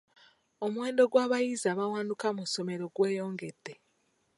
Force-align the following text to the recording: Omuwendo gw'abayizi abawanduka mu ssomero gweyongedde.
Omuwendo 0.65 1.03
gw'abayizi 1.11 1.65
abawanduka 1.73 2.27
mu 2.35 2.43
ssomero 2.47 2.85
gweyongedde. 2.95 3.73